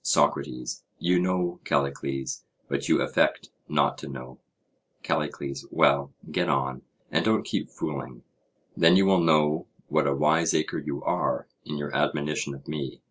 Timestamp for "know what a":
9.20-10.14